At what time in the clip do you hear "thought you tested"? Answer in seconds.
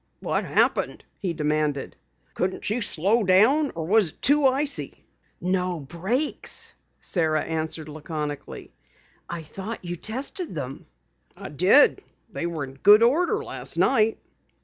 9.43-10.55